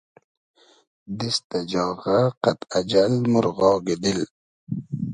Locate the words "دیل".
4.01-4.21